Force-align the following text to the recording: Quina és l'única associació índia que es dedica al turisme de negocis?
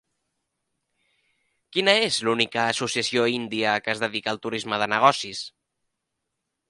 Quina 1.75 1.93
és 2.07 2.17
l'única 2.27 2.63
associació 2.69 3.27
índia 3.35 3.75
que 3.85 3.95
es 3.97 4.01
dedica 4.05 4.33
al 4.35 4.41
turisme 4.47 4.81
de 4.85 4.89
negocis? 4.99 5.45